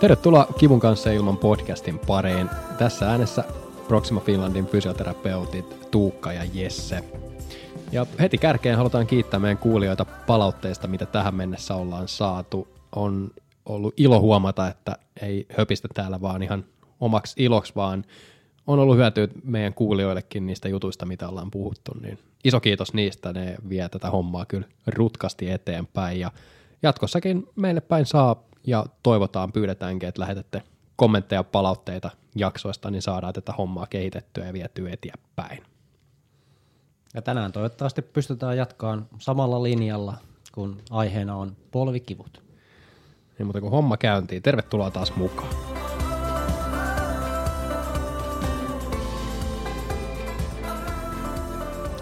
[0.00, 2.50] Tervetuloa Kivun kanssa ilman podcastin pariin.
[2.78, 3.44] Tässä äänessä
[3.88, 7.04] Proxima Finlandin fysioterapeutit Tuukka ja Jesse.
[7.92, 12.68] Ja heti kärkeen halutaan kiittää meidän kuulijoita palautteista, mitä tähän mennessä ollaan saatu.
[12.96, 13.30] On
[13.66, 16.64] ollut ilo huomata, että ei höpistä täällä vaan ihan
[17.00, 18.04] omaksi iloksi, vaan
[18.66, 21.92] on ollut hyötyä meidän kuulijoillekin niistä jutuista, mitä ollaan puhuttu.
[22.00, 26.20] Niin iso kiitos niistä, ne vie tätä hommaa kyllä rutkasti eteenpäin.
[26.20, 26.30] Ja
[26.82, 30.62] jatkossakin meille päin saa ja toivotaan, pyydetäänkin, että lähetätte
[30.96, 35.62] kommentteja, palautteita jaksoista, niin saadaan tätä hommaa kehitettyä ja vietyä eteenpäin.
[37.14, 40.14] Ja tänään toivottavasti pystytään jatkaan samalla linjalla,
[40.52, 42.42] kun aiheena on polvikivut.
[43.38, 45.54] Niin mutta kun homma käyntiin, tervetuloa taas mukaan.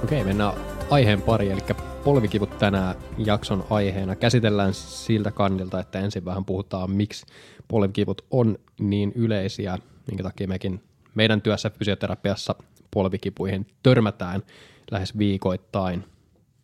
[0.04, 0.54] Okei, mennään
[0.90, 1.60] aiheen pari, eli
[2.04, 4.16] polvikivut tänään jakson aiheena.
[4.16, 7.26] Käsitellään siltä kandilta, että ensin vähän puhutaan, miksi
[7.68, 10.82] polvikivut on niin yleisiä, minkä takia mekin
[11.14, 12.54] meidän työssä fysioterapiassa
[12.90, 14.42] polvikipuihin törmätään
[14.90, 16.04] lähes viikoittain.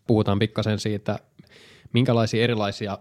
[0.06, 1.18] Puhutaan pikkasen siitä,
[1.92, 2.98] minkälaisia erilaisia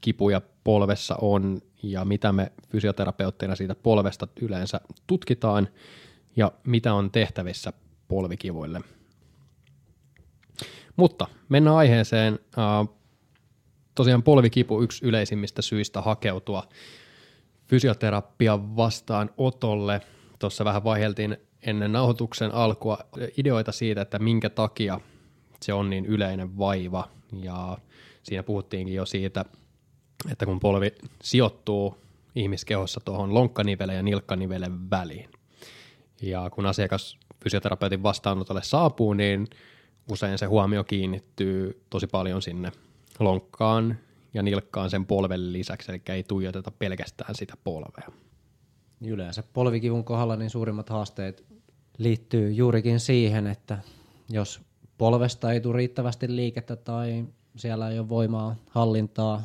[0.00, 5.68] kipuja polvessa on ja mitä me fysioterapeutteina siitä polvesta yleensä tutkitaan
[6.36, 7.72] ja mitä on tehtävissä
[8.08, 8.80] polvikivuille–
[10.98, 12.38] mutta mennään aiheeseen.
[13.94, 16.62] Tosiaan polvikipu yksi yleisimmistä syistä hakeutua
[17.66, 20.00] fysioterapia vastaan otolle.
[20.38, 22.98] Tuossa vähän vaiheltiin ennen nauhoituksen alkua
[23.36, 25.00] ideoita siitä, että minkä takia
[25.62, 27.08] se on niin yleinen vaiva.
[27.42, 27.78] Ja
[28.22, 29.44] siinä puhuttiinkin jo siitä,
[30.30, 31.96] että kun polvi sijoittuu
[32.34, 35.30] ihmiskehossa tuohon lonkkanivelen ja nilkkanivelen väliin.
[36.22, 39.46] Ja kun asiakas fysioterapeutin vastaanotolle saapuu, niin
[40.10, 42.72] usein se huomio kiinnittyy tosi paljon sinne
[43.18, 43.98] lonkkaan
[44.34, 48.08] ja nilkkaan sen polven lisäksi, eli ei tuijoteta pelkästään sitä polvea.
[49.00, 51.44] Yleensä polvikivun kohdalla niin suurimmat haasteet
[51.98, 53.78] liittyy juurikin siihen, että
[54.30, 54.60] jos
[54.98, 57.24] polvesta ei tule riittävästi liikettä tai
[57.56, 59.42] siellä ei ole voimaa, hallintaa,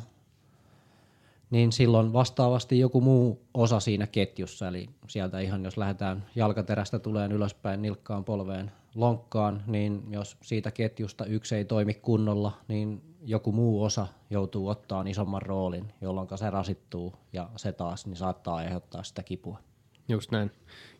[1.50, 7.28] niin silloin vastaavasti joku muu osa siinä ketjussa, eli sieltä ihan jos lähdetään jalkaterästä tulee
[7.28, 13.84] ylöspäin nilkkaan polveen lonkkaan, niin jos siitä ketjusta yksi ei toimi kunnolla, niin joku muu
[13.84, 19.22] osa joutuu ottaa isomman roolin, jolloin se rasittuu ja se taas niin saattaa aiheuttaa sitä
[19.22, 19.58] kipua.
[20.08, 20.50] Just näin.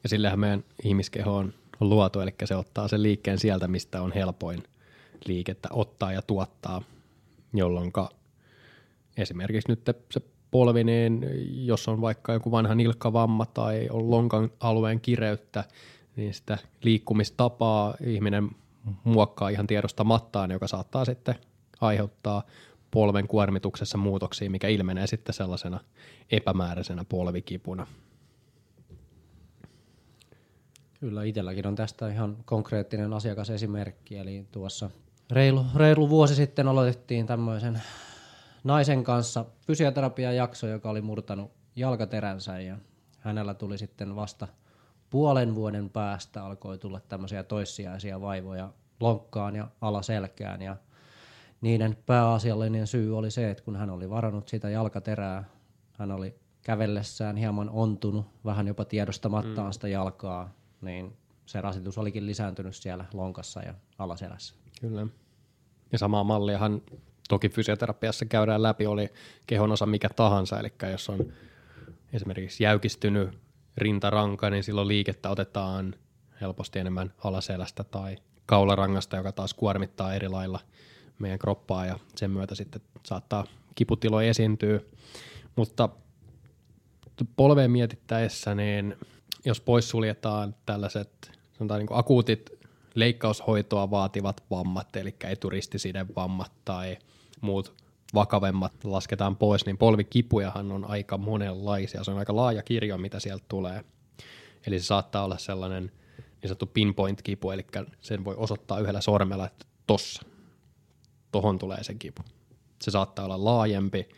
[0.03, 4.63] Ja sillähän meidän ihmiskeho on luotu, eli se ottaa sen liikkeen sieltä, mistä on helpoin
[5.27, 6.83] liikettä ottaa ja tuottaa,
[7.55, 7.93] jolloin
[9.17, 9.81] esimerkiksi nyt
[10.11, 11.27] se polvi, niin
[11.67, 15.65] jos on vaikka joku vanha nilkkavamma tai on lonkan alueen kireyttä,
[16.17, 18.51] niin sitä liikkumistapaa ihminen
[19.05, 21.35] muokkaa ihan tiedostamattaan, joka saattaa sitten
[21.81, 22.43] aiheuttaa
[22.91, 25.81] polven kuormituksessa muutoksia, mikä ilmenee sitten sellaisena
[26.31, 27.87] epämääräisenä polvikipuna.
[31.01, 34.91] Kyllä, itselläkin on tästä ihan konkreettinen asiakasesimerkki, eli tuossa
[35.31, 37.83] reilu, reilu vuosi sitten aloitettiin tämmöisen
[38.65, 42.79] naisen kanssa fysioterapiajakso, joka oli murtanut jalkateränsä ja
[43.21, 44.49] hänellä tuli sitten vasta–
[45.11, 48.71] puolen vuoden päästä alkoi tulla tämmöisiä toissijaisia vaivoja
[49.01, 50.77] lonkkaan ja alaselkään ja
[51.61, 55.45] niiden pääasiallinen syy oli se, että kun hän oli varannut sitä jalkaterää,
[55.99, 59.73] hän oli kävellessään hieman ontunut, vähän jopa tiedostamattaan mm.
[59.73, 60.51] sitä jalkaa,
[60.81, 61.17] niin
[61.47, 64.55] se rasitus olikin lisääntynyt siellä lonkassa ja alaselässä.
[64.81, 65.07] Kyllä.
[65.93, 66.83] Ja samaa malliahan
[67.29, 69.09] toki fysioterapiassa käydään läpi, oli
[69.47, 71.33] kehon osa mikä tahansa, eli jos on
[72.13, 73.44] esimerkiksi jäykistynyt
[73.77, 75.95] rintaranka, niin silloin liikettä otetaan
[76.41, 80.61] helposti enemmän alaselästä tai kaularangasta, joka taas kuormittaa eri lailla
[81.19, 84.81] meidän kroppaa ja sen myötä sitten saattaa kiputiloja esiintyä.
[85.57, 85.89] Mutta
[87.37, 88.97] polveen mietittäessä, niin
[89.45, 92.51] jos poissuljetaan tällaiset sanotaan niin kuin akuutit
[92.95, 96.99] leikkaushoitoa vaativat vammat, eli eturistisiden vammat tai
[97.41, 97.84] muut
[98.15, 102.05] vakavemmat lasketaan pois, niin polvikipujahan on aika monenlaisia.
[102.05, 103.85] Se on aika laaja kirjo, mitä sieltä tulee.
[104.67, 107.67] Eli se saattaa olla sellainen niin sanottu pinpoint-kipu, eli
[108.01, 110.23] sen voi osoittaa yhdellä sormella, että tossa,
[111.33, 112.23] tohon tulee se kipu.
[112.83, 114.09] Se saattaa olla laajempi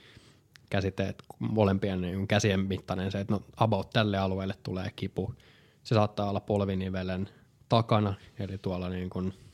[0.71, 5.35] käsite, että molempien niin käsien mittainen se, että no about tälle alueelle tulee kipu.
[5.83, 7.29] Se saattaa olla polvinivelen
[7.69, 9.35] takana, eli tuolla niin kuin–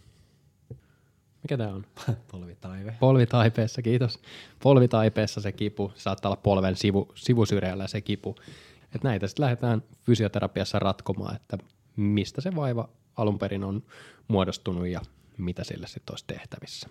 [1.43, 1.87] mikä tämä on?
[2.33, 2.97] Polvitaive.
[3.01, 4.21] Polvitaipeessa, kiitos.
[4.63, 8.35] Polvitaipeessa se kipu, saattaa olla polven sivu, sivusyreällä se kipu.
[8.95, 11.59] Et näitä sitten lähdetään fysioterapiassa ratkomaan, että
[11.97, 13.83] mistä se vaiva alun perin on
[14.29, 15.01] muodostunut ja
[15.39, 16.89] mitä sille sitten olisi tehtävissä.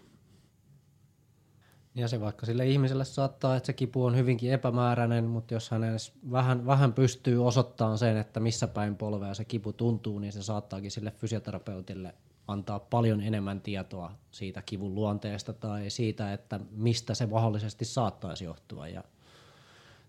[1.95, 5.83] Ja se vaikka sille ihmiselle saattaa, että se kipu on hyvinkin epämääräinen, mutta jos hän
[5.83, 10.43] edes vähän, vähän pystyy osoittamaan sen, että missä päin polvea se kipu tuntuu, niin se
[10.43, 12.13] saattaakin sille fysioterapeutille
[12.51, 18.87] antaa paljon enemmän tietoa siitä kivun luonteesta tai siitä, että mistä se mahdollisesti saattaisi johtua.
[18.87, 19.03] Ja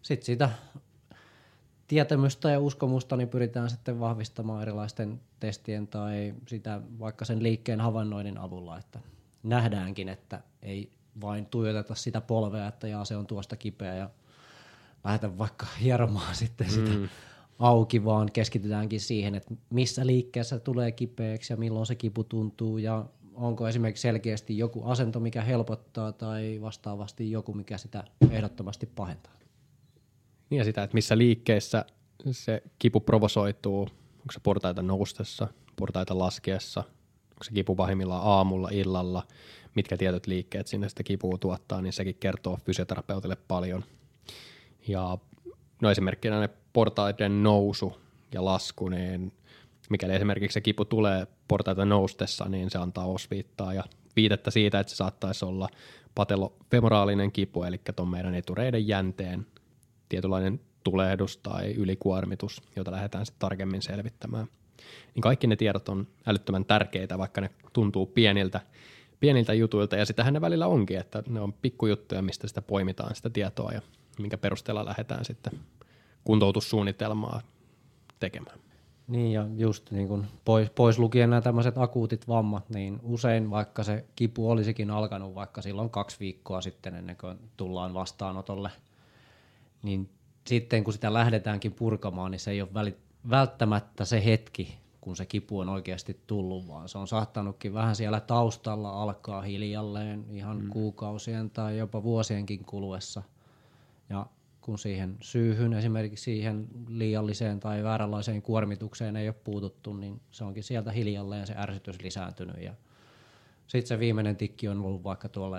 [0.03, 0.51] sitten sitä
[1.89, 8.39] tietämystä ja uskomusta niin pyritään sitten vahvistamaan erilaisten testien tai sitä vaikka sen liikkeen havainnoinnin
[8.39, 8.99] avulla, että
[9.43, 14.11] nähdäänkin, että ei vain tuijoteta sitä polvea, että jaa, se on tuosta kipeä ja
[15.05, 17.09] lähdetä vaikka hieromaan sitten sitä mm.
[17.63, 23.05] Auki, vaan keskitytäänkin siihen, että missä liikkeessä tulee kipeäksi ja milloin se kipu tuntuu ja
[23.35, 29.33] onko esimerkiksi selkeästi joku asento, mikä helpottaa tai vastaavasti joku, mikä sitä ehdottomasti pahentaa.
[30.51, 31.85] Niin ja sitä, että missä liikkeessä
[32.31, 36.81] se kipu provosoituu, onko se portaita noustessa, portaita laskiessa,
[37.31, 39.27] onko se kipu pahimmillaan aamulla, illalla,
[39.75, 43.85] mitkä tietyt liikkeet sinne sitä kipua tuottaa, niin sekin kertoo fysioterapeutille paljon.
[44.89, 45.19] Ja
[45.83, 47.97] no esimerkkinä ne portaiden nousu
[48.35, 49.33] ja lasku, niin
[49.91, 53.85] mikäli esimerkiksi se kipu tulee portaita noustessa, niin se antaa osviittaa ja
[54.17, 55.69] viitettä siitä, että se saattaisi olla
[56.15, 59.47] patelofemoraalinen kipu, eli tuon meidän etureiden jänteen
[60.09, 64.47] tietynlainen tulehdus tai ylikuormitus, jota lähdetään sitten tarkemmin selvittämään.
[65.15, 68.61] Niin kaikki ne tiedot on älyttömän tärkeitä, vaikka ne tuntuu pieniltä,
[69.21, 73.31] pieniltä jutuilta, ja sitähän ne välillä onkin, että ne on pikkujuttuja, mistä sitä poimitaan sitä
[73.31, 73.81] tietoa, ja
[74.19, 75.53] minkä perusteella lähdetään sitten
[76.25, 77.41] kuntoutussuunnitelmaa
[78.21, 78.59] tekemään.
[79.09, 83.83] Niin ja just niin kuin pois, pois lukien nämä tämmöiset akuutit vammat, niin usein vaikka
[83.83, 88.71] se kipu olisikin alkanut vaikka silloin kaksi viikkoa sitten ennen kuin tullaan vastaanotolle,
[89.83, 90.09] niin
[90.47, 92.99] sitten kun sitä lähdetäänkin purkamaan, niin se ei ole välit,
[93.31, 98.21] välttämättä se hetki, kun se kipu on oikeasti tullut, vaan se on saattanutkin vähän siellä
[98.21, 100.69] taustalla alkaa hiljalleen ihan mm.
[100.69, 103.23] kuukausien tai jopa vuosienkin kuluessa.
[104.09, 104.27] Ja
[104.63, 110.63] kun siihen syyhyn, esimerkiksi siihen liialliseen tai vääränlaiseen kuormitukseen ei ole puututtu, niin se onkin
[110.63, 112.63] sieltä hiljalleen se ärsytys lisääntynyt.
[112.63, 112.75] Ja
[113.67, 115.59] sitten se viimeinen tikki on ollut vaikka tuolla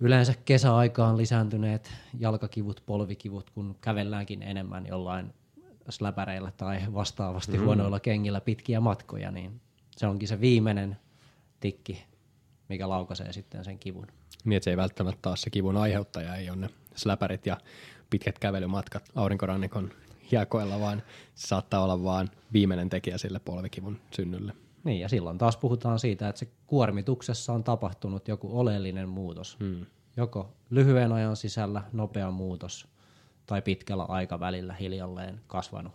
[0.00, 5.34] yleensä kesäaikaan lisääntyneet jalkakivut, polvikivut, kun kävelläänkin enemmän jollain
[5.88, 7.64] släpäreillä tai vastaavasti mm.
[7.64, 9.60] huonoilla kengillä pitkiä matkoja, niin
[9.96, 10.96] se onkin se viimeinen
[11.60, 12.04] tikki,
[12.68, 14.06] mikä laukaisee sitten sen kivun.
[14.44, 17.56] Niin, että se ei välttämättä taas se kivun aiheuttaja, ei ole ne släpärit ja
[18.10, 19.90] pitkät kävelymatkat aurinkorannikon
[20.32, 21.02] hiekoilla, vaan
[21.34, 24.52] se saattaa olla vain viimeinen tekijä sille polvikivun synnylle.
[24.84, 29.56] Niin, ja silloin taas puhutaan siitä, että se kuormituksessa on tapahtunut joku oleellinen muutos.
[29.60, 29.86] Hmm.
[30.16, 32.88] Joko lyhyen ajan sisällä nopea muutos
[33.46, 35.92] tai pitkällä aikavälillä hiljalleen kasvanut.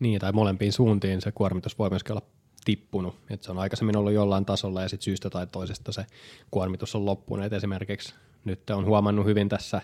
[0.00, 2.26] Niin, tai molempiin suuntiin se kuormitus voi myöskin olla
[2.64, 3.16] tippunut.
[3.30, 6.06] Että se on aikaisemmin ollut jollain tasolla ja sitten syystä tai toisesta se
[6.50, 7.46] kuormitus on loppunut.
[7.46, 8.14] Et esimerkiksi
[8.44, 9.80] nyt on huomannut hyvin tässä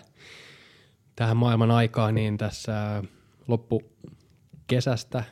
[1.15, 3.03] tähän maailman aikaan, niin tässä
[3.47, 3.81] loppu
[4.67, 5.23] kesästä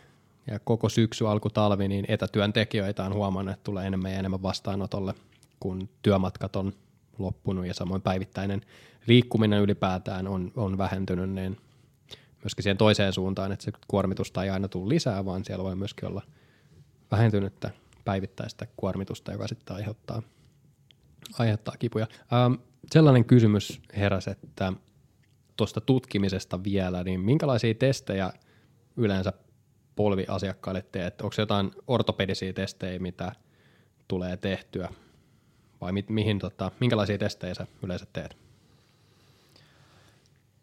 [0.47, 5.13] ja koko syksy, alkutalvi, niin etätyöntekijöitä on huomannut, että tulee enemmän ja enemmän vastaanotolle,
[5.59, 6.73] kun työmatkat on
[7.17, 8.61] loppunut ja samoin päivittäinen
[9.07, 11.57] liikkuminen ylipäätään on, on vähentynyt, niin
[12.43, 16.07] myöskin siihen toiseen suuntaan, että se kuormitusta ei aina tule lisää, vaan siellä voi myöskin
[16.09, 16.21] olla
[17.11, 17.69] vähentynyttä
[18.05, 20.21] päivittäistä kuormitusta, joka sitten aiheuttaa,
[21.39, 22.07] aiheuttaa kipuja.
[22.33, 22.53] Ähm,
[22.91, 24.73] sellainen kysymys heräsi, että
[25.59, 28.33] tuosta tutkimisesta vielä, niin minkälaisia testejä
[28.97, 29.33] yleensä
[29.95, 31.21] polviasiakkaille teet?
[31.21, 33.31] Onko jotain ortopedisia testejä, mitä
[34.07, 34.89] tulee tehtyä?
[35.81, 38.37] Vai mi- mihin, tota, minkälaisia testejä sä yleensä teet?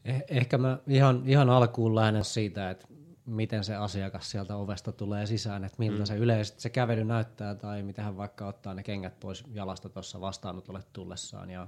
[0.08, 2.86] Eh- ehkä mä ihan, ihan alkuun lähden siitä, että
[3.26, 6.06] miten se asiakas sieltä ovesta tulee sisään, että miltä mm.
[6.06, 10.20] se yleisesti se kävely näyttää tai miten hän vaikka ottaa ne kengät pois jalasta tuossa
[10.20, 11.66] vastaanotolle tullessaan ja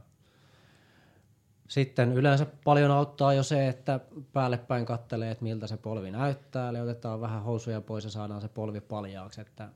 [1.68, 4.00] sitten yleensä paljon auttaa jo se, että
[4.32, 8.40] päälle päin kattelee, että miltä se polvi näyttää, eli otetaan vähän housuja pois ja saadaan
[8.40, 9.68] se polvi paljaaksi, että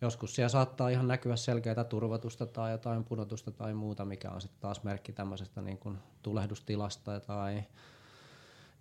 [0.00, 4.60] joskus siellä saattaa ihan näkyä selkeää turvatusta tai jotain pudotusta tai muuta, mikä on sitten
[4.60, 7.62] taas merkki tämmöisestä niin kuin tulehdustilasta tai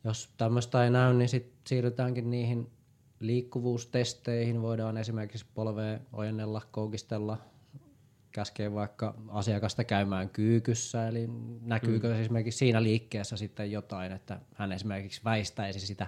[0.04, 2.72] jos tämmöistä ei näy, niin sitten siirrytäänkin niihin
[3.20, 4.62] liikkuvuustesteihin.
[4.62, 7.38] Voidaan esimerkiksi polvea ojennella, koukistella,
[8.32, 11.30] käskee vaikka asiakasta käymään kyykyssä, eli
[11.62, 12.22] näkyykö mm.
[12.22, 16.08] esimerkiksi siinä liikkeessä sitten jotain, että hän esimerkiksi väistäisi sitä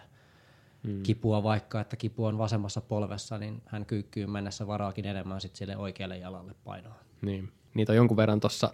[0.83, 1.03] mm.
[1.03, 5.77] kipua vaikka, että kipu on vasemmassa polvessa, niin hän kyykkyyn mennessä varaakin enemmän sitten sille
[5.77, 6.99] oikealle jalalle painoa.
[7.21, 7.51] Niin.
[7.73, 8.73] Niitä on jonkun verran tuossa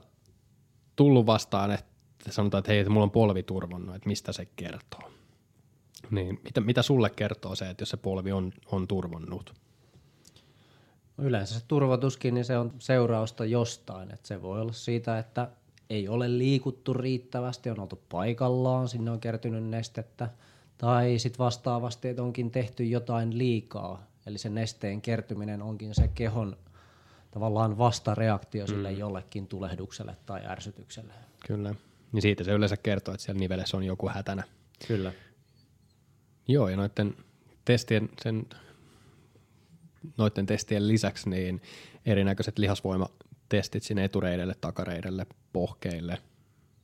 [0.96, 1.86] tullut vastaan, että
[2.30, 5.12] sanotaan, että hei, että mulla on polvi turvonnut, että mistä se kertoo.
[6.12, 9.54] Niin, mitä, mitä sulle kertoo se, että jos se polvi on, on turvonnut?
[11.18, 14.14] Yleensä se turvatuskin, niin se on seurausta jostain.
[14.14, 15.50] Että se voi olla siitä, että
[15.90, 20.30] ei ole liikuttu riittävästi, on oltu paikallaan, sinne on kertynyt nestettä,
[20.78, 26.58] tai sitten vastaavasti, että onkin tehty jotain liikaa, eli se nesteen kertyminen onkin se kehon
[27.32, 28.70] tavallaan vastareaktio mm.
[28.70, 31.14] sille jollekin tulehdukselle tai ärsytykselle.
[31.48, 31.76] Kyllä.
[32.12, 34.44] Niin siitä se yleensä kertoo, että siellä nivelessä on joku hätänä.
[34.88, 35.14] Kyllä.
[36.48, 37.16] Joo, ja noiden
[37.66, 38.46] testien, sen,
[40.18, 41.62] noiden testien lisäksi niin
[42.06, 46.18] erinäköiset lihasvoimatestit sinne etureidelle, takareidelle, pohkeille.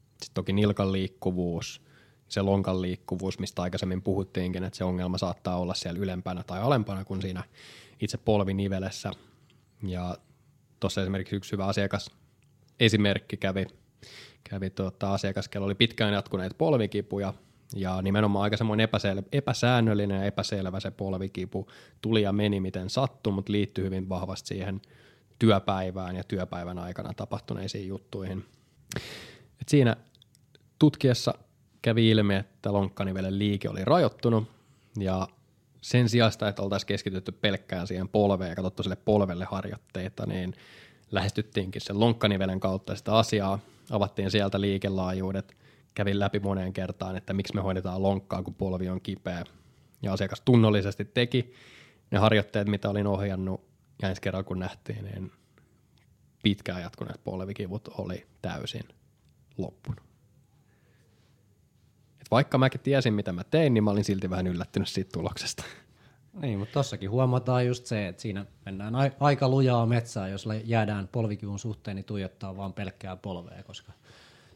[0.09, 1.81] Sitten toki nilkan liikkuvuus,
[2.27, 7.05] se lonkan liikkuvuus, mistä aikaisemmin puhuttiinkin, että se ongelma saattaa olla siellä ylempänä tai alempana
[7.05, 7.43] kuin siinä
[7.99, 9.11] itse polvinivelessä.
[9.87, 10.17] Ja
[10.79, 12.09] tuossa esimerkiksi yksi hyvä asiakas
[12.79, 13.65] esimerkki kävi,
[14.43, 17.33] kävi tuota, asiakas, kello oli pitkään jatkuneet polvikipuja,
[17.75, 21.67] ja nimenomaan aika semmoinen epäsel- epäsäännöllinen ja epäselvä se polvikipu
[22.01, 24.81] tuli ja meni miten sattui, mutta liittyi hyvin vahvasti siihen
[25.39, 28.45] työpäivään ja työpäivän aikana tapahtuneisiin juttuihin.
[29.61, 29.95] Et siinä
[30.79, 31.33] tutkiessa
[31.81, 34.47] kävi ilmi, että lonkkanivelen liike oli rajoittunut
[34.99, 35.27] ja
[35.81, 40.53] sen sijasta, että oltaisiin keskitytty pelkkään siihen polveen ja katsottu sille polvelle harjoitteita, niin
[41.11, 43.59] lähestyttiinkin sen lonkkanivelen kautta sitä asiaa,
[43.91, 45.55] avattiin sieltä liikelaajuudet,
[45.93, 49.43] kävin läpi moneen kertaan, että miksi me hoidetaan lonkkaa, kun polvi on kipeä.
[50.01, 51.53] Ja asiakas tunnollisesti teki
[52.11, 53.61] ne harjoitteet, mitä olin ohjannut,
[54.01, 55.31] ja ensi kerralla kun nähtiin, niin
[56.43, 58.83] pitkään jatkuneet polvikivut oli täysin
[59.57, 60.03] loppunut.
[62.21, 65.63] Et vaikka mäkin tiesin, mitä mä tein, niin mä olin silti vähän yllättynyt siitä tuloksesta.
[66.41, 71.59] Niin, mutta tossakin huomataan just se, että siinä mennään aika lujaa metsää, jos jäädään polvikivun
[71.59, 73.93] suhteen, niin tuijottaa vaan pelkkää polvea, koska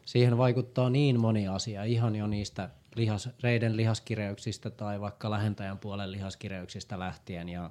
[0.08, 6.12] siihen vaikuttaa niin moni asia, ihan jo niistä lihas, reiden lihaskireyksistä tai vaikka lähentäjän puolen
[6.12, 7.48] lihaskireyksistä lähtien.
[7.48, 7.70] Ja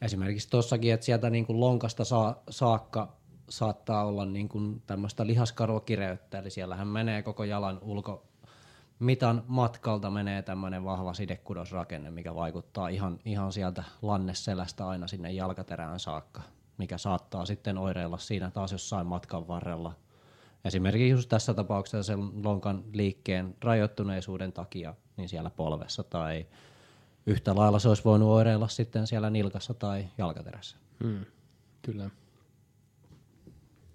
[0.00, 3.12] esimerkiksi tuossakin, että sieltä niin kuin lonkasta saa, saakka
[3.48, 8.26] saattaa olla niin kuin tämmöistä lihaskarvokireyttä, eli siellähän menee koko jalan ulko,
[8.98, 16.00] mitan matkalta menee tämmöinen vahva sidekudosrakenne, mikä vaikuttaa ihan, ihan sieltä lanneselästä aina sinne jalkaterään
[16.00, 16.42] saakka,
[16.78, 20.05] mikä saattaa sitten oireilla siinä taas jossain matkan varrella.
[20.64, 26.46] Esimerkiksi just tässä tapauksessa sen lonkan liikkeen rajoittuneisuuden takia, niin siellä polvessa tai
[27.26, 30.76] yhtä lailla se olisi voinut oireilla sitten siellä nilkassa tai jalkaterässä.
[31.04, 31.24] Hmm,
[31.82, 32.10] kyllä.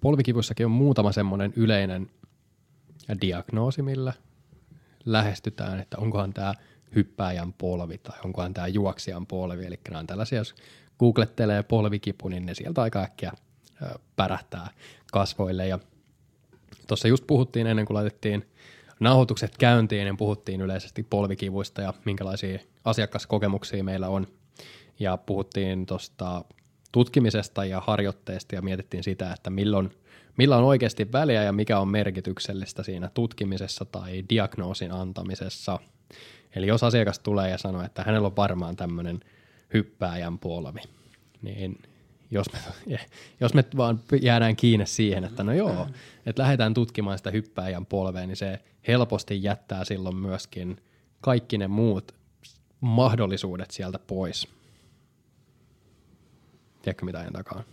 [0.02, 2.10] Polvikivuissakin on muutama semmoinen yleinen
[3.22, 4.14] diagnoosi, millä
[5.06, 6.54] lähestytään, että onkohan tämä
[6.96, 9.66] hyppääjän polvi tai onkohan tämä juoksijan polvi.
[9.66, 10.56] Eli nämä on tällaisia, jos
[11.00, 13.32] googlettelee polvikipu, niin ne sieltä aika äkkiä
[14.16, 14.70] pärähtää
[15.12, 15.68] kasvoille.
[15.68, 15.80] Ja
[16.88, 18.46] tuossa just puhuttiin ennen kuin laitettiin
[19.00, 24.28] nauhoitukset käyntiin, niin puhuttiin yleisesti polvikivuista ja minkälaisia asiakaskokemuksia meillä on.
[25.00, 26.46] Ja puhuttiin tuosta
[26.92, 29.92] tutkimisesta ja harjoitteesta ja mietittiin sitä, että milloin
[30.38, 35.80] millä on oikeasti väliä ja mikä on merkityksellistä siinä tutkimisessa tai diagnoosin antamisessa.
[36.56, 39.20] Eli jos asiakas tulee ja sanoo, että hänellä on varmaan tämmöinen
[39.74, 40.80] hyppääjän polvi,
[41.42, 41.80] niin
[42.32, 42.60] jos me,
[43.42, 45.88] jos me vaan jäädään kiinni siihen, että no joo,
[46.26, 50.78] että lähdetään tutkimaan sitä hyppääjän polvea, niin se helposti jättää silloin myöskin
[51.22, 52.16] kaikki ne muut
[52.82, 54.48] mahdollisuudet sieltä pois.
[56.82, 57.64] Tiedätkö mitä ajan takaa?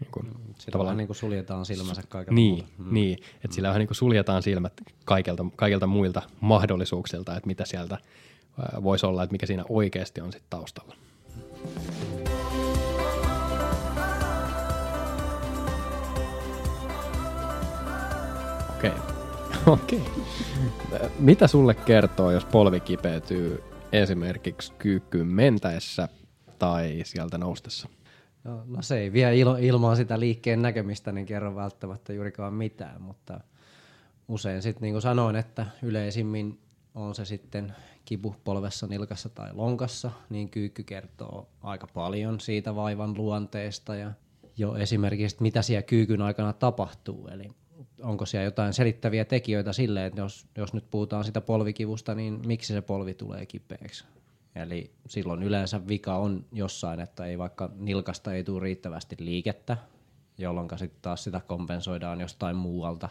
[0.00, 0.26] Niin kuin,
[0.58, 2.94] Sitä tavallaan niin kuin suljetaan silmänsä kaikilta Niin, mm.
[2.94, 4.72] niin että sillä vähän niin kuin suljetaan silmät
[5.04, 7.98] kaikilta, kaikilta muilta mahdollisuuksilta, että mitä sieltä
[8.82, 10.96] voisi olla, että mikä siinä oikeasti on sitten taustalla.
[18.86, 19.00] Okei.
[19.66, 20.00] Okay.
[20.92, 21.10] Okay.
[21.18, 23.62] Mitä sulle kertoo, jos polvi kipeytyy
[23.92, 26.08] esimerkiksi kyykkyyn mentäessä
[26.58, 27.88] tai sieltä noustessa?
[28.44, 33.02] No, no se ei vie ilo, ilman sitä liikkeen näkemistä, niin kerro välttämättä juurikaan mitään,
[33.02, 33.40] mutta
[34.28, 36.60] usein sitten niin kuin sanoin, että yleisimmin
[36.94, 37.74] on se sitten
[38.04, 44.12] kipu polvessa, nilkassa tai lonkassa, niin kyykky kertoo aika paljon siitä vaivan luonteesta ja
[44.56, 47.28] jo esimerkiksi, mitä siellä kyykyn aikana tapahtuu.
[47.28, 47.50] Eli
[48.02, 52.72] onko siellä jotain selittäviä tekijöitä sille, että jos, jos nyt puhutaan sitä polvikivusta, niin miksi
[52.72, 54.04] se polvi tulee kipeäksi?
[54.54, 59.76] Eli silloin yleensä vika on jossain, että ei vaikka nilkasta ei tule riittävästi liikettä,
[60.38, 63.08] jolloin sitten taas sitä kompensoidaan jostain muualta.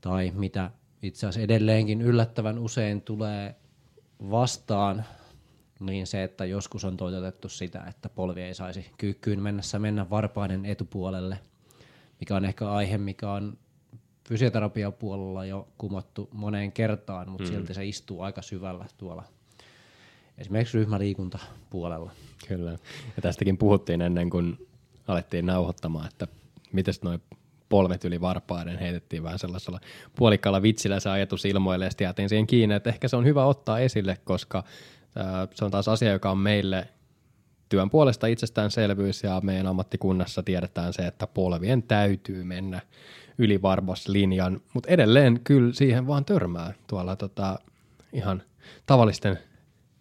[0.00, 0.70] Tai mitä
[1.02, 3.54] itse asiassa edelleenkin yllättävän usein tulee
[4.30, 5.04] vastaan,
[5.80, 10.64] niin se, että joskus on toteutettu sitä, että polvi ei saisi kyykkyyn mennessä mennä varpaiden
[10.64, 11.38] etupuolelle,
[12.20, 13.58] mikä on ehkä aihe, mikä on
[14.28, 17.54] fysioterapiapuolella jo kumottu moneen kertaan, mutta mm.
[17.54, 19.24] silti se istuu aika syvällä tuolla
[20.38, 22.12] esimerkiksi ryhmäliikuntapuolella.
[22.48, 22.70] Kyllä.
[23.16, 24.68] Ja tästäkin puhuttiin ennen kuin
[25.08, 26.26] alettiin nauhoittamaan, että
[26.72, 27.22] miten noin
[27.68, 29.80] polvet yli varpaiden, heitettiin vähän sellaisella
[30.16, 33.78] puolikkaalla vitsillä se ajatus ilmoille ja sitten siihen kiinni, että ehkä se on hyvä ottaa
[33.78, 34.64] esille, koska
[35.54, 36.88] se on taas asia, joka on meille
[37.68, 42.80] työn puolesta itsestäänselvyys ja meidän ammattikunnassa tiedetään se, että polvien täytyy mennä
[43.38, 43.60] yli
[44.06, 47.58] linjan, mutta edelleen kyllä siihen vaan törmää tuolla tota,
[48.12, 48.42] ihan
[48.86, 49.38] tavallisten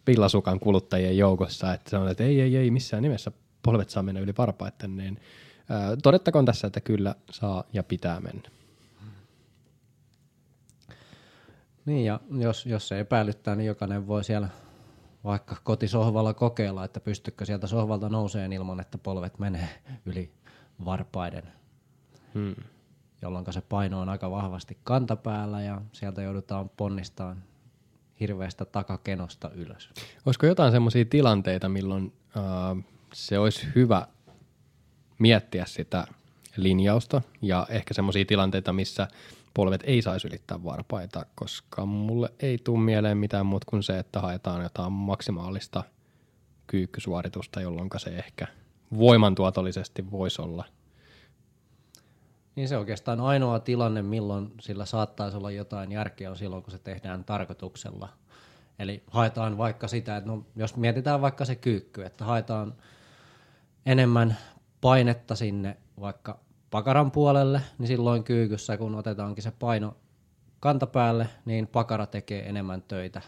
[0.05, 3.31] pillasukan kuluttajien joukossa, että se on, että ei, ei, ei missään nimessä
[3.63, 5.19] polvet saa mennä yli varpaiden, niin
[5.69, 8.49] ää, todettakoon tässä, että kyllä saa ja pitää mennä.
[11.85, 14.47] Niin ja jos, jos se epäilyttää, niin jokainen voi siellä
[15.27, 19.69] vaikka kotisohvalla kokeilla, että pystykö sieltä sohvalta nouseen ilman, että polvet menee
[20.05, 20.31] yli
[20.85, 21.43] varpaiden.
[22.33, 22.55] Hmm.
[23.21, 27.43] Jolloin se paino on aika vahvasti kantapäällä ja sieltä joudutaan ponnistamaan
[28.19, 29.89] hirveästä takakenosta ylös.
[30.25, 34.07] Olisiko jotain semmoisia tilanteita, milloin uh, se olisi hyvä
[35.19, 36.07] miettiä sitä
[36.57, 39.07] linjausta ja ehkä semmoisia tilanteita, missä
[39.57, 44.19] polvet ei saisi ylittää varpaita, koska mulle ei tule mieleen mitään muuta kuin se, että
[44.19, 45.83] haetaan jotain maksimaalista
[46.67, 48.47] kyykkysuoritusta, jolloin se ehkä
[48.97, 50.65] voimantuotollisesti voisi olla.
[52.55, 56.79] Niin se oikeastaan ainoa tilanne, milloin sillä saattaisi olla jotain järkeä, on silloin, kun se
[56.79, 58.09] tehdään tarkoituksella.
[58.79, 62.73] Eli haetaan vaikka sitä, että no, jos mietitään vaikka se kyykky, että haetaan
[63.85, 64.37] enemmän
[64.81, 66.39] painetta sinne vaikka
[66.71, 69.97] pakaran puolelle, niin silloin kyykyssä, kun otetaankin se paino
[70.59, 73.21] kantapäälle, niin pakara tekee enemmän töitä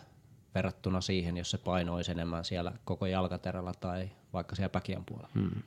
[0.56, 5.30] verrattuna siihen, jos se paino olisi enemmän siellä koko jalkaterällä tai vaikka siellä päkiän puolella.
[5.34, 5.62] Hmm.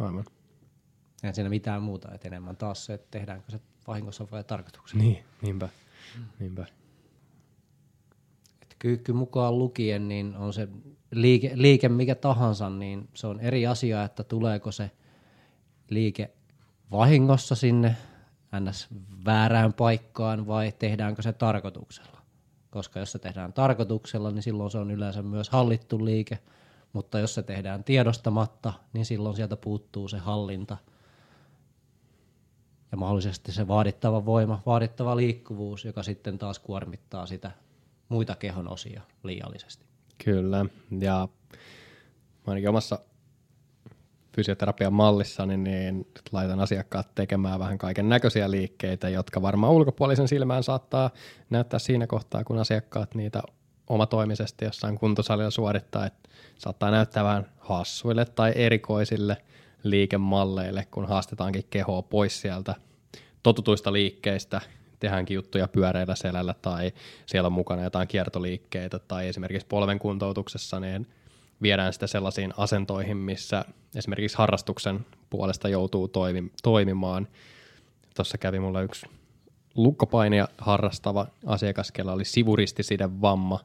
[0.00, 0.24] Aivan.
[1.22, 5.02] Ei siinä mitään muuta, että enemmän taas se, että tehdäänkö se vahingossa vai tarkoituksena.
[5.02, 5.68] Niin, niinpä.
[6.16, 6.24] Hmm.
[6.38, 6.66] niinpä.
[8.62, 10.68] Että kyykky mukaan lukien, niin on se
[11.10, 14.90] liike, liike mikä tahansa, niin se on eri asia, että tuleeko se
[15.90, 16.30] liike
[16.92, 17.96] vahingossa sinne
[18.60, 18.88] ns.
[19.24, 22.20] väärään paikkaan vai tehdäänkö se tarkoituksella.
[22.70, 26.38] Koska jos se tehdään tarkoituksella, niin silloin se on yleensä myös hallittu liike,
[26.92, 30.76] mutta jos se tehdään tiedostamatta, niin silloin sieltä puuttuu se hallinta
[32.92, 37.50] ja mahdollisesti se vaadittava voima, vaadittava liikkuvuus, joka sitten taas kuormittaa sitä
[38.08, 39.86] muita kehon osia liiallisesti.
[40.24, 40.66] Kyllä,
[41.00, 41.28] ja
[42.46, 42.98] ainakin omassa
[44.36, 50.62] fysioterapian mallissa, niin, niin laitan asiakkaat tekemään vähän kaiken näköisiä liikkeitä, jotka varmaan ulkopuolisen silmään
[50.62, 51.10] saattaa
[51.50, 53.42] näyttää siinä kohtaa, kun asiakkaat niitä
[53.86, 59.36] omatoimisesti jossain kuntosalilla suorittaa, että saattaa näyttää vähän hassuille tai erikoisille
[59.82, 62.74] liikemalleille, kun haastetaankin kehoa pois sieltä
[63.42, 64.60] totutuista liikkeistä,
[65.00, 66.92] tehdäänkin juttuja pyöreillä selällä tai
[67.26, 71.06] siellä on mukana jotain kiertoliikkeitä tai esimerkiksi polven kuntoutuksessa, niin
[71.62, 73.64] viedään sitä sellaisiin asentoihin, missä
[73.96, 77.28] esimerkiksi harrastuksen puolesta joutuu toimi, toimimaan.
[78.16, 79.06] Tuossa kävi mulla yksi
[79.74, 83.60] lukkopainia harrastava asiakas, kellä oli sivuristiside vamma,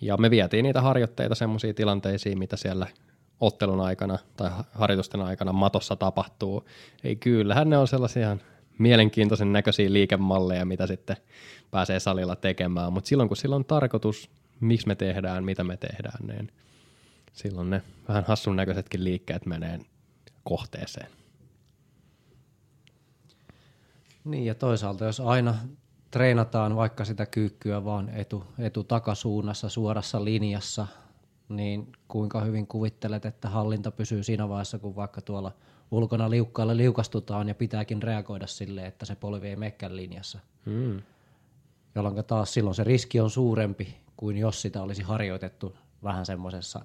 [0.00, 2.86] ja me vietiin niitä harjoitteita semmoisiin tilanteisiin, mitä siellä
[3.40, 6.68] ottelun aikana tai harjoitusten aikana matossa tapahtuu.
[7.04, 8.36] Ei kyllähän ne on sellaisia
[8.78, 11.16] mielenkiintoisen näköisiä liikemalleja, mitä sitten
[11.70, 14.30] pääsee salilla tekemään, mutta silloin kun sillä on tarkoitus,
[14.60, 16.52] miksi me tehdään, mitä me tehdään, niin–
[17.32, 19.80] silloin ne vähän hassun näköisetkin liikkeet menee
[20.44, 21.08] kohteeseen.
[24.24, 25.54] Niin ja toisaalta jos aina
[26.10, 30.86] treenataan vaikka sitä kyykkyä vaan etu, etu-takasuunnassa suorassa linjassa,
[31.48, 35.52] niin kuinka hyvin kuvittelet, että hallinta pysyy siinä vaiheessa, kun vaikka tuolla
[35.90, 40.38] ulkona liukkaalle liukastutaan ja pitääkin reagoida sille, että se polvi ei mekkän linjassa.
[40.66, 41.02] Hmm.
[41.94, 46.84] Jolloin taas silloin se riski on suurempi kuin jos sitä olisi harjoitettu vähän semmoisessa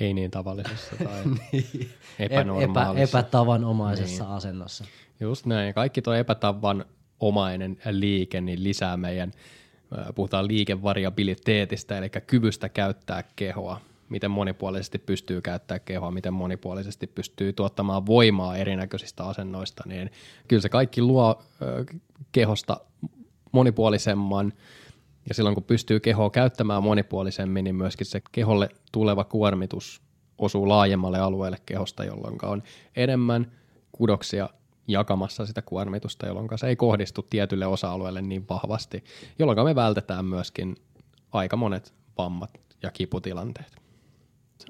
[0.00, 1.90] ei niin tavallisessa tai niin.
[2.18, 3.18] epänormaalisessa.
[3.18, 4.32] Epä, epätavanomaisessa niin.
[4.32, 4.84] asennossa.
[5.20, 5.74] Just näin.
[5.74, 9.32] Kaikki tuo epätavanomainen liike niin lisää meidän,
[10.14, 13.80] puhutaan liikevariabiliteetistä, eli kyvystä käyttää kehoa.
[14.08, 20.10] Miten monipuolisesti pystyy käyttämään kehoa, miten monipuolisesti pystyy tuottamaan voimaa erinäköisistä asennoista, niin
[20.48, 21.42] kyllä se kaikki luo
[22.32, 22.80] kehosta
[23.52, 24.52] monipuolisemman,
[25.28, 30.02] ja silloin kun pystyy kehoa käyttämään monipuolisemmin, niin myöskin se keholle tuleva kuormitus
[30.38, 32.62] osuu laajemmalle alueelle kehosta, jolloin on
[32.96, 33.52] enemmän
[33.92, 34.48] kudoksia
[34.88, 39.04] jakamassa sitä kuormitusta, jolloin se ei kohdistu tietylle osa-alueelle niin vahvasti,
[39.38, 40.76] jolloin me vältetään myöskin
[41.32, 42.50] aika monet vammat
[42.82, 43.76] ja kiputilanteet.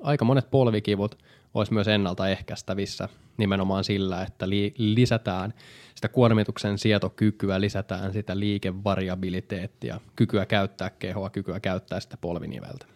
[0.03, 1.19] Aika monet polvikivut
[1.55, 5.55] olisi myös ennaltaehkäistävissä nimenomaan sillä, että li- lisätään
[5.95, 12.87] sitä kuormituksen sietokykyä, lisätään sitä liikevariabiliteettia, kykyä käyttää kehoa, kykyä käyttää sitä polviniveltä.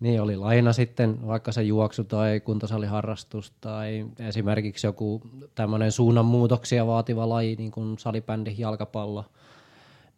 [0.00, 5.22] Niin oli laina sitten vaikka se juoksu tai kuntosaliharrastus tai esimerkiksi joku
[5.54, 9.24] tämmöinen suunnanmuutoksia vaativa laji, niin kuin salibändi, jalkapallo,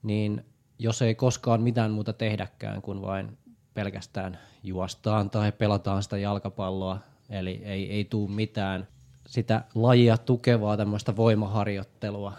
[0.02, 0.44] niin
[0.78, 3.38] jos ei koskaan mitään muuta tehdäkään kuin vain
[3.74, 6.98] pelkästään juostaan tai pelataan sitä jalkapalloa,
[7.30, 8.88] eli ei, ei tule mitään
[9.26, 12.32] sitä lajia tukevaa tämmöistä voimaharjoittelua,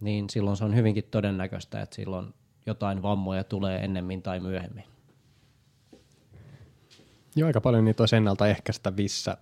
[0.00, 2.34] niin silloin se on hyvinkin todennäköistä, että silloin
[2.66, 4.84] jotain vammoja tulee ennemmin tai myöhemmin.
[7.36, 9.36] Joo, aika paljon niitä olisi ennaltaehkäistävissä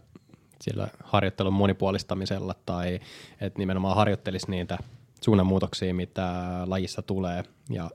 [0.60, 3.00] sillä harjoittelun monipuolistamisella tai
[3.40, 4.78] että nimenomaan harjoittelisi niitä
[5.20, 7.90] suunnanmuutoksia, mitä lajissa tulee ja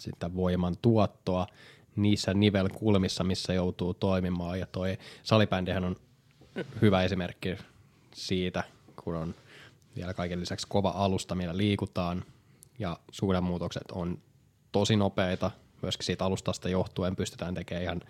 [0.00, 1.46] sitä voiman tuottoa
[1.96, 4.58] niissä nivelkulmissa, missä joutuu toimimaan.
[4.58, 5.96] Ja toi salibändihän on
[6.82, 7.56] hyvä esimerkki
[8.14, 8.64] siitä,
[9.04, 9.34] kun on
[9.96, 12.24] vielä kaiken lisäksi kova alusta, millä liikutaan
[12.78, 14.18] ja suunnanmuutokset on
[14.72, 15.50] tosi nopeita.
[15.82, 18.00] Myöskin siitä alustasta johtuen pystytään tekemään ihan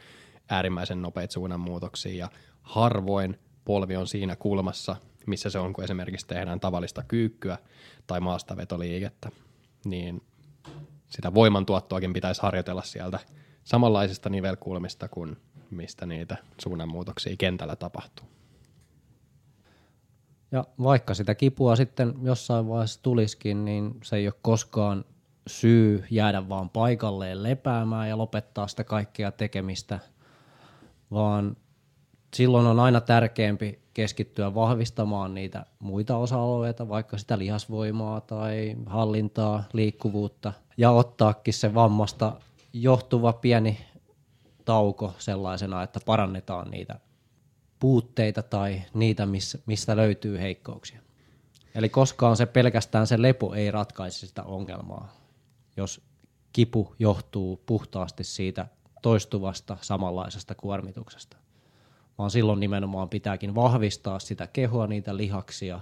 [0.48, 2.28] äärimmäisen nopeita suunnanmuutoksia ja
[2.62, 4.96] harvoin polvi on siinä kulmassa,
[5.26, 7.58] missä se on, kun esimerkiksi tehdään tavallista kyykkyä
[8.06, 9.30] tai maastavetoliikettä,
[9.84, 10.22] niin
[11.06, 13.18] sitä voimantuottoakin pitäisi harjoitella sieltä
[13.66, 15.36] samanlaisista nivelkulmista kuin
[15.70, 18.26] mistä niitä suunnanmuutoksia kentällä tapahtuu.
[20.52, 25.04] Ja vaikka sitä kipua sitten jossain vaiheessa tulisikin, niin se ei ole koskaan
[25.46, 29.98] syy jäädä vaan paikalleen lepäämään ja lopettaa sitä kaikkea tekemistä,
[31.10, 31.56] vaan
[32.34, 40.52] silloin on aina tärkeämpi keskittyä vahvistamaan niitä muita osa-alueita, vaikka sitä lihasvoimaa tai hallintaa, liikkuvuutta,
[40.76, 42.32] ja ottaakin se vammasta
[42.82, 43.78] johtuva pieni
[44.64, 47.00] tauko sellaisena, että parannetaan niitä
[47.80, 49.28] puutteita tai niitä,
[49.66, 51.00] mistä löytyy heikkouksia.
[51.74, 55.12] Eli koskaan se pelkästään se lepo ei ratkaise sitä ongelmaa,
[55.76, 56.00] jos
[56.52, 58.66] kipu johtuu puhtaasti siitä
[59.02, 61.36] toistuvasta samanlaisesta kuormituksesta.
[62.18, 65.80] Vaan silloin nimenomaan pitääkin vahvistaa sitä kehoa, niitä lihaksia,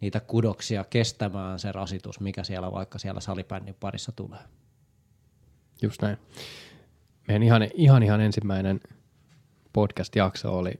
[0.00, 4.40] niitä kudoksia kestämään se rasitus, mikä siellä vaikka siellä salibändin parissa tulee.
[5.82, 6.16] Just näin.
[7.28, 8.80] Meidän ihan, ihan, ihan ensimmäinen
[9.72, 10.72] podcast-jakso oli,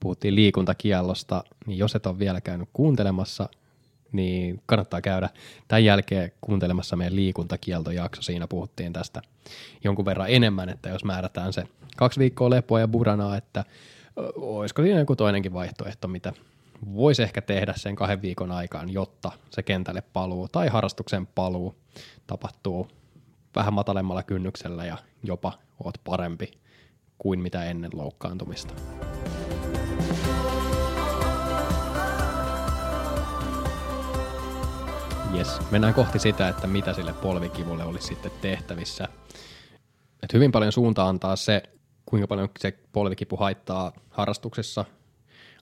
[0.00, 3.48] puhuttiin liikuntakiellosta, niin jos et ole vielä käynyt kuuntelemassa,
[4.12, 5.30] niin kannattaa käydä
[5.68, 8.22] tämän jälkeen kuuntelemassa meidän liikuntakieltojakso.
[8.22, 9.22] Siinä puhuttiin tästä
[9.84, 11.64] jonkun verran enemmän, että jos määrätään se
[11.96, 13.64] kaksi viikkoa lepoa ja buranaa, että
[14.36, 16.32] olisiko siinä joku toinenkin vaihtoehto, mitä
[16.94, 21.74] voisi ehkä tehdä sen kahden viikon aikaan, jotta se kentälle paluu tai harrastuksen paluu
[22.26, 22.88] tapahtuu
[23.54, 25.52] vähän matalemmalla kynnyksellä ja jopa
[25.84, 26.50] oot parempi
[27.18, 28.74] kuin mitä ennen loukkaantumista.
[35.34, 35.70] Yes.
[35.70, 39.08] Mennään kohti sitä, että mitä sille polvikivulle olisi sitten tehtävissä.
[40.22, 41.62] Et hyvin paljon suunta antaa se,
[42.06, 44.84] kuinka paljon se polvikipu haittaa harrastuksessa,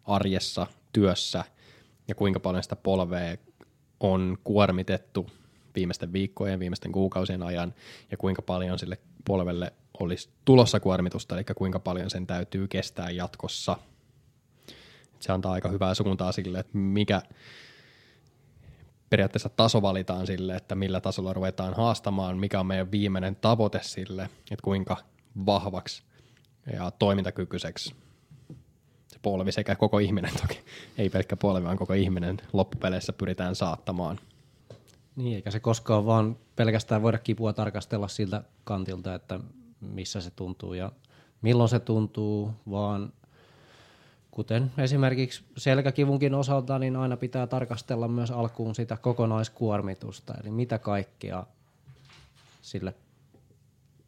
[0.04, 1.44] arjessa, työssä
[2.08, 3.36] ja kuinka paljon sitä polvea
[4.00, 5.30] on kuormitettu
[5.74, 7.74] viimeisten viikkojen, viimeisten kuukausien ajan
[8.10, 13.76] ja kuinka paljon sille polvelle olisi tulossa kuormitusta, eli kuinka paljon sen täytyy kestää jatkossa.
[15.20, 17.22] Se antaa aika hyvää suuntaa sille, että mikä
[19.10, 24.22] periaatteessa taso valitaan sille, että millä tasolla ruvetaan haastamaan, mikä on meidän viimeinen tavoite sille,
[24.22, 24.96] että kuinka
[25.46, 26.02] vahvaksi
[26.72, 27.94] ja toimintakykyiseksi
[29.08, 30.60] se polvi sekä koko ihminen toki,
[30.98, 34.20] ei pelkkä polvi, vaan koko ihminen loppupeleissä pyritään saattamaan.
[35.18, 39.40] Niin, eikä se koskaan vaan pelkästään voida kipua tarkastella siltä kantilta, että
[39.80, 40.92] missä se tuntuu ja
[41.42, 43.12] milloin se tuntuu, vaan
[44.30, 51.46] kuten esimerkiksi selkäkivunkin osalta, niin aina pitää tarkastella myös alkuun sitä kokonaiskuormitusta, eli mitä kaikkea
[52.62, 52.94] sille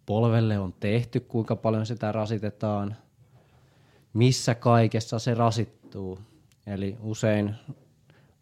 [0.07, 2.97] polvelle on tehty, kuinka paljon sitä rasitetaan,
[4.13, 6.19] missä kaikessa se rasittuu.
[6.67, 7.55] Eli usein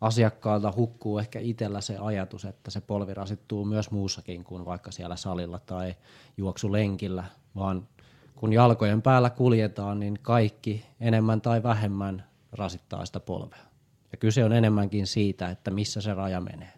[0.00, 5.16] asiakkaalta hukkuu ehkä itsellä se ajatus, että se polvi rasittuu myös muussakin kuin vaikka siellä
[5.16, 5.94] salilla tai
[6.36, 7.24] juoksulenkillä,
[7.56, 7.88] vaan
[8.36, 13.68] kun jalkojen päällä kuljetaan, niin kaikki enemmän tai vähemmän rasittaa sitä polvea.
[14.12, 16.72] Ja kyse on enemmänkin siitä, että missä se raja menee.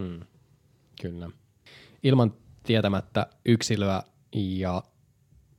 [0.00, 0.20] Hmm.
[1.02, 1.30] Kyllä.
[2.02, 4.02] Ilman tietämättä yksilöä
[4.34, 4.82] ja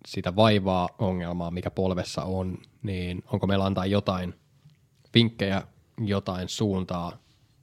[0.07, 4.33] sitä vaivaa ongelmaa, mikä polvessa on, niin onko meillä antaa jotain
[5.13, 5.61] vinkkejä,
[5.97, 7.17] jotain suuntaa,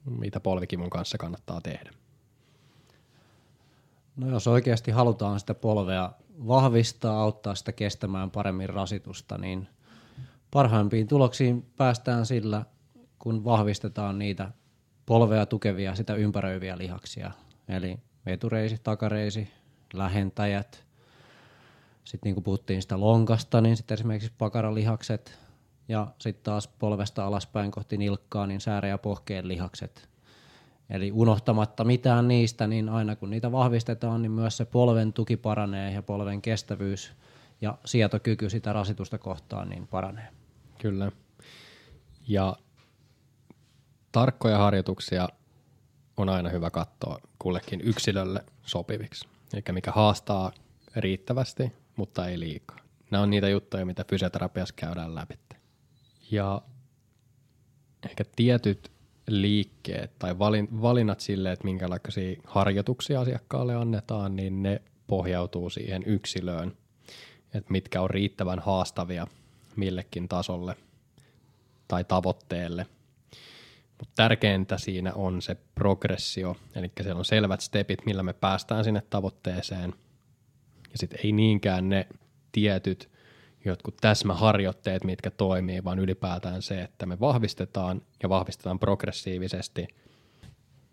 [0.05, 1.91] mitä polvikivun kanssa kannattaa tehdä?
[4.15, 6.11] No jos oikeasti halutaan sitä polvea
[6.47, 9.67] vahvistaa, auttaa sitä kestämään paremmin rasitusta, niin
[10.51, 12.65] parhaimpiin tuloksiin päästään sillä,
[13.19, 14.51] kun vahvistetaan niitä
[15.05, 17.31] polvea tukevia, sitä ympäröiviä lihaksia,
[17.67, 19.47] eli vetureisi, takareisi,
[19.93, 20.85] lähentäjät,
[22.03, 25.39] Sitten niin kuin puhuttiin sitä lonkasta, niin sitten esimerkiksi pakaralihakset
[25.87, 30.09] ja sitten taas polvesta alaspäin kohti nilkkaa, niin säärä- ja pohkeen lihakset.
[30.89, 35.93] Eli unohtamatta mitään niistä, niin aina kun niitä vahvistetaan, niin myös se polven tuki paranee
[35.93, 37.13] ja polven kestävyys
[37.61, 40.27] ja sietokyky sitä rasitusta kohtaan niin paranee.
[40.77, 41.11] Kyllä.
[42.27, 42.55] Ja
[44.11, 45.29] tarkkoja harjoituksia
[46.17, 49.27] on aina hyvä katsoa kullekin yksilölle sopiviksi.
[49.53, 50.51] Eli mikä haastaa
[50.95, 52.77] riittävästi, mutta ei liikaa.
[53.11, 55.39] Nämä on niitä juttuja, mitä fysioterapiassa käydään läpi.
[56.33, 56.61] Ja
[58.05, 58.91] ehkä tietyt
[59.27, 60.39] liikkeet tai
[60.81, 66.77] valinnat sille, että minkälaisia harjoituksia asiakkaalle annetaan, niin ne pohjautuu siihen yksilöön,
[67.53, 69.27] että mitkä on riittävän haastavia
[69.75, 70.75] millekin tasolle
[71.87, 72.85] tai tavoitteelle.
[73.99, 79.03] Mutta tärkeintä siinä on se progressio, eli siellä on selvät stepit, millä me päästään sinne
[79.09, 79.93] tavoitteeseen.
[80.91, 82.07] Ja sitten ei niinkään ne
[82.51, 83.12] tietyt
[83.65, 89.87] jotkut täsmäharjoitteet, mitkä toimii, vaan ylipäätään se, että me vahvistetaan ja vahvistetaan progressiivisesti.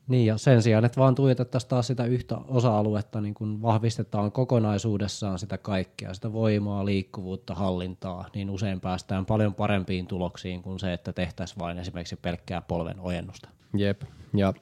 [0.09, 5.39] Niin ja sen sijaan, että vaan tuijotettaisiin taas sitä yhtä osa-aluetta, niin kun vahvistetaan kokonaisuudessaan
[5.39, 11.13] sitä kaikkea, sitä voimaa, liikkuvuutta, hallintaa, niin usein päästään paljon parempiin tuloksiin kuin se, että
[11.13, 13.49] tehtäisiin vain esimerkiksi pelkkää polven ojennusta.
[13.77, 14.03] Jep,
[14.35, 14.55] ja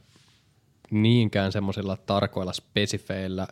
[0.90, 3.46] niinkään semmoisilla tarkoilla spesifeillä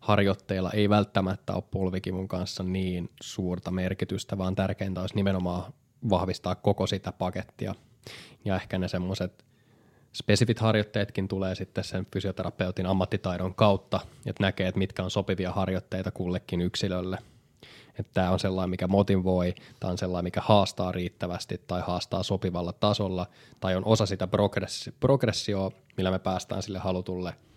[0.00, 5.72] harjoitteilla ei välttämättä ole polvikivun kanssa niin suurta merkitystä, vaan tärkeintä olisi nimenomaan
[6.10, 7.74] vahvistaa koko sitä pakettia.
[8.44, 9.44] Ja ehkä ne semmoiset
[10.12, 16.10] spesifit harjoitteetkin tulee sitten sen fysioterapeutin ammattitaidon kautta, että näkee, että mitkä on sopivia harjoitteita
[16.10, 17.18] kullekin yksilölle.
[17.98, 22.72] Että tämä on sellainen, mikä motivoi, tämä on sellainen, mikä haastaa riittävästi tai haastaa sopivalla
[22.72, 23.26] tasolla,
[23.60, 24.28] tai on osa sitä
[25.00, 27.34] progressioa, millä me päästään sille halutulle–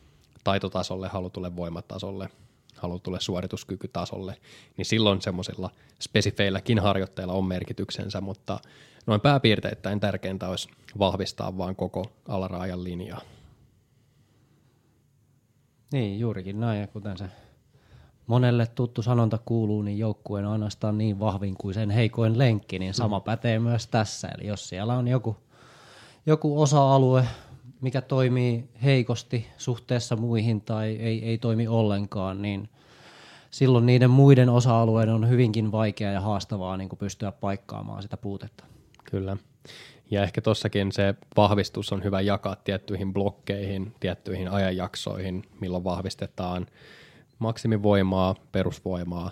[0.43, 2.30] taitotasolle, halutulle voimatasolle,
[2.75, 4.38] halutulle suorituskykytasolle,
[4.77, 8.60] niin silloin semmoisilla spesifeilläkin harjoitteilla on merkityksensä, mutta
[9.06, 13.21] noin pääpiirteittäin tärkeintä olisi vahvistaa vaan koko alaraajan linjaa.
[15.91, 17.25] Niin, juurikin näin, ja kuten se
[18.27, 22.93] monelle tuttu sanonta kuuluu, niin joukkueen on ainoastaan niin vahvin kuin sen heikoin lenkki, niin
[22.93, 23.23] sama mm.
[23.23, 24.27] pätee myös tässä.
[24.27, 25.38] Eli jos siellä on joku,
[26.25, 27.27] joku osa-alue,
[27.81, 32.69] mikä toimii heikosti suhteessa muihin tai ei, ei toimi ollenkaan, niin
[33.51, 38.63] silloin niiden muiden osa-alueiden on hyvinkin vaikeaa ja haastavaa niin pystyä paikkaamaan sitä puutetta.
[39.11, 39.37] Kyllä.
[40.11, 46.65] Ja ehkä tuossakin se vahvistus on hyvä jakaa tiettyihin blokkeihin, tiettyihin ajanjaksoihin, milloin vahvistetaan
[47.39, 49.31] maksimivoimaa, perusvoimaa,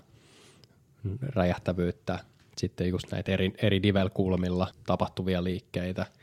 [1.21, 2.19] räjähtävyyttä,
[2.57, 6.05] sitten just näitä eri, eri divel-kulmilla tapahtuvia liikkeitä–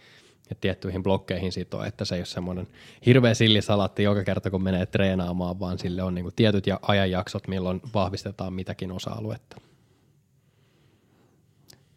[0.50, 2.66] ja tiettyihin blokkeihin sitoo, että se ei ole semmoinen
[3.06, 7.80] hirveä sillisalaatti joka kerta, kun menee treenaamaan, vaan sille on niin tietyt ja ajanjaksot, milloin
[7.94, 9.60] vahvistetaan mitäkin osa-aluetta.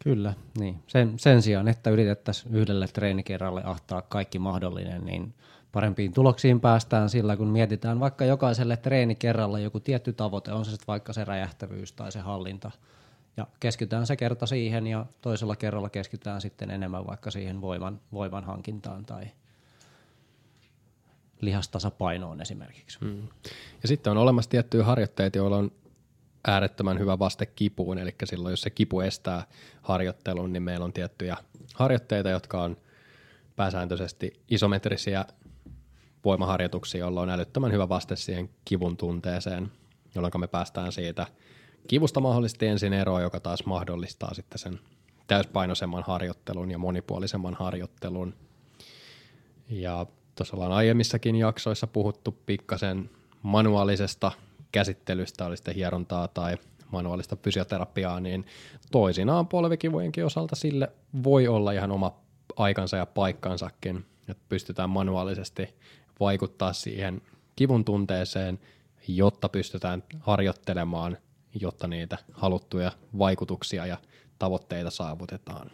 [0.04, 0.82] Kyllä, niin.
[0.86, 5.34] Sen, sen sijaan, että yritettäisiin yhdelle treenikerralle ahtaa kaikki mahdollinen, niin
[5.72, 10.86] parempiin tuloksiin päästään sillä, kun mietitään vaikka jokaiselle treenikerralle joku tietty tavoite, on se sitten
[10.86, 12.70] vaikka se räjähtävyys tai se hallinta–
[13.36, 18.44] ja keskitytään se kerta siihen ja toisella kerralla keskitytään sitten enemmän vaikka siihen voiman, voiman
[18.44, 19.24] hankintaan tai
[21.40, 22.98] lihastasapainoon esimerkiksi.
[23.00, 23.28] Hmm.
[23.82, 25.72] Ja sitten on olemassa tiettyjä harjoitteita, joilla on
[26.46, 29.46] äärettömän hyvä vaste kipuun, eli silloin jos se kipu estää
[29.82, 31.36] harjoittelun, niin meillä on tiettyjä
[31.74, 32.76] harjoitteita, jotka on
[33.56, 35.24] pääsääntöisesti isometrisiä
[36.24, 39.72] voimaharjoituksia, joilla on älyttömän hyvä vaste siihen kivun tunteeseen,
[40.14, 41.26] jolloin me päästään siitä–
[41.88, 44.80] kivusta mahdollisesti ensin eroa, joka taas mahdollistaa sitten sen
[45.26, 48.34] täyspainoisemman harjoittelun ja monipuolisemman harjoittelun.
[49.68, 53.10] Ja tuossa ollaan aiemmissakin jaksoissa puhuttu pikkasen
[53.42, 54.32] manuaalisesta
[54.72, 56.56] käsittelystä, oli sitten hierontaa tai
[56.90, 58.46] manuaalista fysioterapiaa, niin
[58.92, 60.92] toisinaan polvikivojenkin osalta sille
[61.24, 62.12] voi olla ihan oma
[62.56, 65.74] aikansa ja paikkansakin, että pystytään manuaalisesti
[66.20, 67.22] vaikuttaa siihen
[67.56, 68.60] kivun tunteeseen,
[69.08, 71.18] jotta pystytään harjoittelemaan–
[71.54, 73.96] jotta niitä haluttuja vaikutuksia ja
[74.38, 75.70] tavoitteita saavutetaan.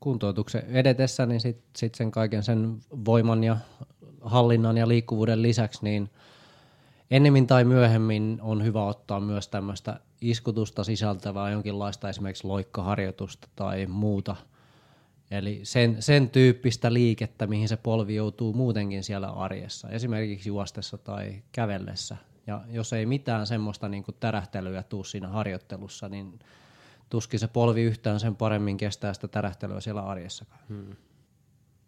[0.00, 3.56] Kuntoutuksen edetessä, niin sitten sit sen kaiken sen voiman ja
[4.20, 6.10] hallinnan ja liikkuvuuden lisäksi, niin
[7.10, 14.36] ennemmin tai myöhemmin on hyvä ottaa myös tämmöistä iskutusta sisältävää jonkinlaista esimerkiksi loikkaharjoitusta tai muuta.
[15.30, 21.42] Eli sen, sen tyyppistä liikettä, mihin se polvi joutuu muutenkin siellä arjessa, esimerkiksi juostessa tai
[21.52, 22.16] kävellessä
[22.48, 26.38] ja jos ei mitään semmoista niin kuin tärähtelyä tuu siinä harjoittelussa, niin
[27.10, 30.60] tuskin se polvi yhtään sen paremmin kestää sitä tärähtelyä siellä arjessakaan.
[30.68, 30.96] Hmm.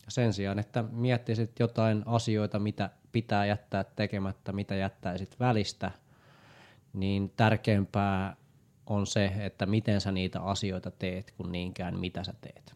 [0.08, 5.90] Sen sijaan, että miettisit jotain asioita, mitä pitää jättää tekemättä, mitä jättäisit välistä,
[6.92, 8.36] niin tärkeämpää
[8.86, 12.74] on se, että miten sä niitä asioita teet, kuin niinkään mitä sä teet.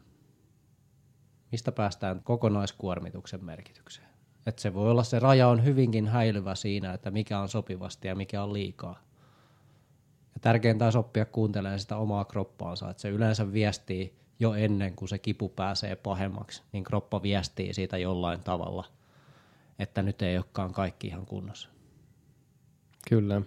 [1.52, 4.13] Mistä päästään kokonaiskuormituksen merkitykseen?
[4.46, 8.14] Et se voi olla, se raja on hyvinkin häilyvä siinä, että mikä on sopivasti ja
[8.14, 9.02] mikä on liikaa.
[10.34, 15.08] Ja tärkeintä on oppia kuuntelemaan sitä omaa kroppaansa, että se yleensä viestii jo ennen kuin
[15.08, 18.84] se kipu pääsee pahemmaksi, niin kroppa viestii siitä jollain tavalla,
[19.78, 21.68] että nyt ei olekaan kaikki ihan kunnossa.
[23.08, 23.42] Kyllä.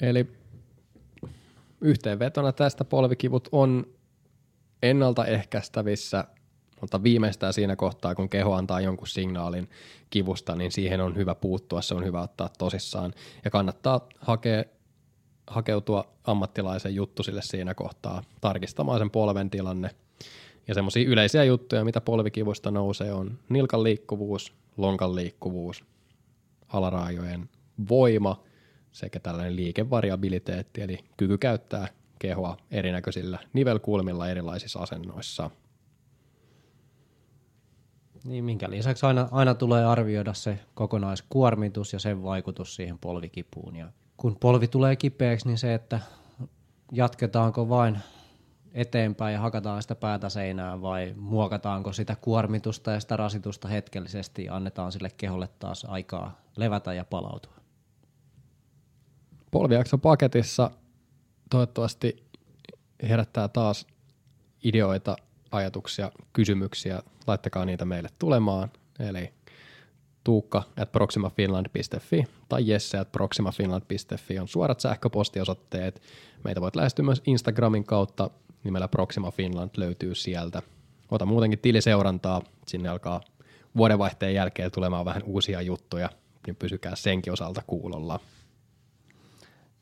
[0.00, 0.32] Eli
[1.80, 3.86] yhteenvetona tästä polvikivut on
[4.82, 6.24] ennaltaehkäistävissä,
[6.82, 9.68] mutta viimeistään siinä kohtaa, kun keho antaa jonkun signaalin
[10.10, 13.14] kivusta, niin siihen on hyvä puuttua, se on hyvä ottaa tosissaan.
[13.44, 14.64] Ja kannattaa hakea,
[15.46, 19.90] hakeutua ammattilaisen juttu sille siinä kohtaa, tarkistamaan sen polven tilanne.
[20.68, 25.84] Ja semmoisia yleisiä juttuja, mitä polvikivusta nousee, on nilkan liikkuvuus, lonkan liikkuvuus,
[26.68, 27.48] alaraajojen
[27.88, 28.42] voima–
[28.92, 35.50] sekä tällainen liikevariabiliteetti, eli kyky käyttää kehoa erinäköisillä nivelkulmilla erilaisissa asennoissa.
[38.24, 43.76] Niin, minkä lisäksi aina, aina tulee arvioida se kokonaiskuormitus ja sen vaikutus siihen polvikipuun.
[43.76, 46.00] Ja kun polvi tulee kipeäksi, niin se, että
[46.92, 47.98] jatketaanko vain
[48.74, 54.56] eteenpäin ja hakataan sitä päätä seinään vai muokataanko sitä kuormitusta ja sitä rasitusta hetkellisesti ja
[54.56, 57.62] annetaan sille keholle taas aikaa levätä ja palautua
[59.52, 60.70] polvijakso paketissa
[61.50, 62.24] toivottavasti
[63.02, 63.86] herättää taas
[64.64, 65.16] ideoita,
[65.52, 67.02] ajatuksia, kysymyksiä.
[67.26, 68.70] Laittakaa niitä meille tulemaan.
[68.98, 69.32] Eli
[70.24, 76.02] tuukka at proximafinland.fi tai jesse at proximafinland.fi on suorat sähköpostiosoitteet.
[76.44, 78.30] Meitä voit lähestyä myös Instagramin kautta,
[78.64, 80.62] nimellä Proxima Finland löytyy sieltä.
[81.10, 83.20] Ota muutenkin tiliseurantaa, sinne alkaa
[83.76, 86.10] vuodenvaihteen jälkeen tulemaan vähän uusia juttuja,
[86.46, 88.20] niin pysykää senkin osalta kuulolla.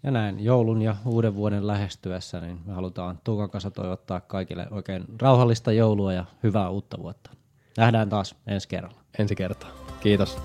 [0.03, 5.05] Ja näin joulun ja uuden vuoden lähestyessä, niin me halutaan Tuukan kanssa toivottaa kaikille oikein
[5.23, 7.31] rauhallista joulua ja hyvää uutta vuotta.
[7.77, 9.01] Nähdään taas ensi kerralla.
[9.19, 9.71] Ensi kertaa.
[10.01, 10.39] Kiitos.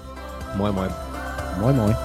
[0.55, 0.89] Moi moi.
[1.59, 1.95] Moi moi.